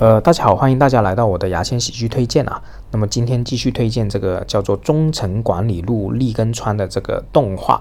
[0.00, 2.62] 呃，大家好，欢迎大家来到我的牙签喜剧推荐啊。
[2.92, 7.80] 那么今天继续推荐这个叫做《中城管理路立根川》的这个动画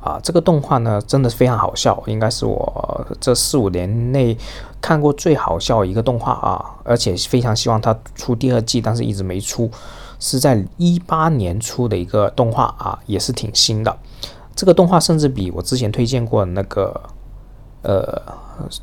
[0.00, 0.18] 啊。
[0.24, 4.36] 这个动画呢，真的非常好笑，应该是我这四五年内
[4.80, 6.80] 看过最好笑一个动画啊。
[6.82, 9.70] 而且非常希望它出第二季，但是一直没出，
[10.18, 13.96] 是在一八年出的一个动画啊，也是挺新的。
[14.56, 17.00] 这个动画甚至比我之前推荐过那个
[17.82, 18.20] 呃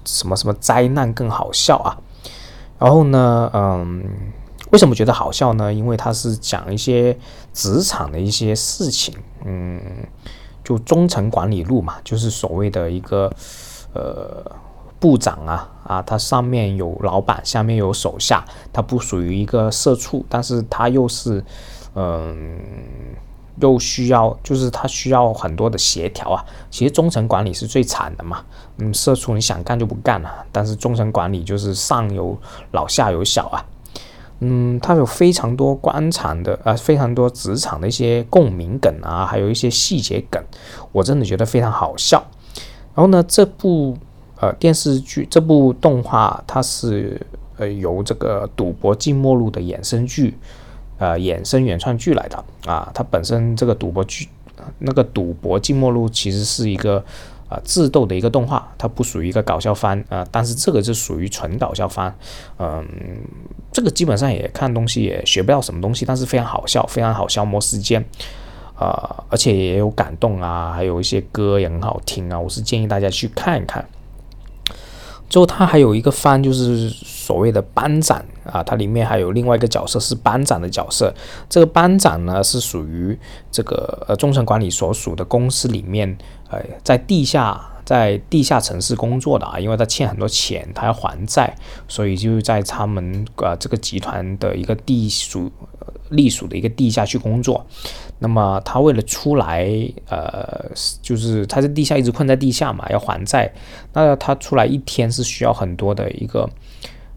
[0.06, 1.98] 什么什么灾难更好笑啊。
[2.80, 4.04] 然后呢，嗯，
[4.72, 5.72] 为什么觉得好笑呢？
[5.72, 7.16] 因为它是讲一些
[7.54, 9.14] 职场的一些事情，
[9.46, 9.80] 嗯，
[10.64, 13.32] 就中层管理录嘛，就是所谓的一个
[13.94, 14.44] 呃
[15.00, 18.44] 部长啊啊，他上面有老板，下面有手下，
[18.74, 21.44] 他不属于一个社畜，但是他又是
[21.94, 22.58] 嗯。
[23.62, 26.46] 又需要，就是他需要很多的协调啊。
[26.70, 28.44] 其实中层管理是最惨的嘛，
[28.78, 30.46] 嗯，社畜你想干就不干了。
[30.52, 32.38] 但是中层管理就是上有
[32.72, 33.66] 老下有小啊，
[34.40, 40.42] 嗯，他有非常多官场的啊，非常多职场的一些共鸣梗啊，还有一些细节梗，
[40.92, 42.24] 我真的觉得非常好笑。
[42.96, 43.98] 然后呢，这部
[44.40, 47.22] 呃电视剧，这部动画，它是
[47.58, 50.38] 呃由这个《赌博寂寞录》的衍生剧。
[51.00, 52.44] 呃，衍生原创剧来的。
[52.66, 54.30] 啊，它本身这个赌博剧，
[54.78, 57.04] 那个赌博静默录其实是一个
[57.48, 62.14] 啊智斗的一个动画，它不属于一个搞笑番啊，但是这个是属于纯搞笑番，
[62.60, 62.86] 嗯，
[63.72, 68.04] 这个基本上也看东西也学不到什么东西，但是非常好笑，非常好消磨时间，
[68.76, 73.84] 啊，而且也有感动啊，还有一些歌也很好听啊，我是建议大家去看一看。
[75.30, 81.14] 之后他还有一个番，就是所谓的班长啊，它里面还有另外一个角色是班长的角色。
[81.48, 83.18] 这个班长呢是属于
[83.52, 86.18] 这个呃中层管理所属的公司里面，
[86.50, 91.56] 呃，在地下在地下城市工作的啊，因为他欠很多钱，他要还债，
[91.88, 95.52] 所以就在他们呃这个集团的一个地属
[96.10, 97.66] 隶属的一个地下去工作。
[98.20, 99.66] 那么他为了出来，
[100.10, 100.70] 呃，
[101.02, 103.52] 就是他在地下一直困在地下嘛，要还债。
[103.94, 106.50] 那他出来一天是需要很多的一个，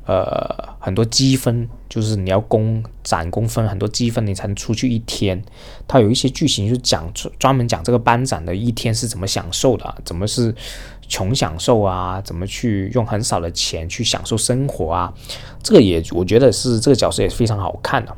[0.07, 5.43] 呃，很多积分，就是你要工攒工分，很多积分你才能出去一天。
[5.89, 10.55] 他有一些剧情就讲专门讲这个班长的一天是怎么享受的，怎么是
[11.09, 15.13] 穷享受啊，怎么去用很少的钱去享受生活啊。
[15.65, 18.17] 这个也我觉得是这个角色也是非常好看的。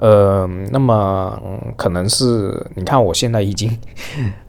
[0.00, 1.38] 呃，那么
[1.76, 3.70] 可能是你看，我现在已经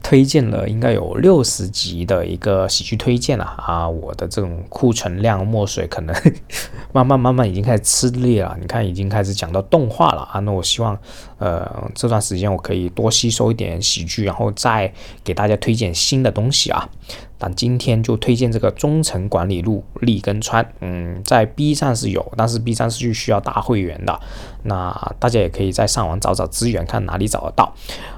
[0.04, 6.16] 推荐了应该有六十集的一个喜剧推荐了啊，我的这种库存量墨水可能
[6.92, 8.58] 慢慢慢慢已经开始吃力了。
[8.60, 10.98] 你看，已经开始讲到动画了啊，那我希望
[11.38, 14.92] 呃这段时间我可以多吸收一点喜剧，然后再
[15.24, 16.90] 给大家推荐新的东西啊。
[17.38, 24.20] 但今天就推荐这个中层管理录立根川，嗯，在 B 站是有，但是 B 站是需要大会员的。
[24.62, 27.74] 那大家也可以在上网找找资源，看哪里找得到。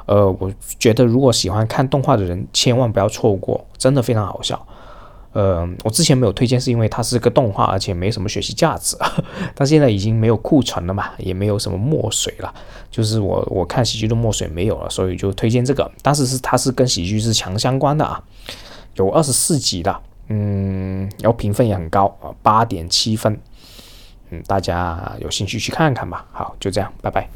[0.05, 4.67] 呃，我觉得如果喜欢看动画的人，千万不要错过，真的非常好笑。
[5.31, 8.95] 呃，我之前没有推荐，是因为它是个动画，而且没什么学习价值。
[9.55, 12.53] 但现在已经没有库存了嘛，也没有什么墨水了，
[12.91, 15.91] 就是我我看喜剧的墨水没有了，所以就推荐这个。
[16.03, 18.21] 但是是它是跟喜剧是强相关的啊。
[18.95, 23.35] 有二十四集的，嗯，然后评分也很高啊，八点七分，
[24.29, 26.27] 嗯，大家有兴趣去看看吧。
[26.31, 27.27] 好，就这样，拜拜。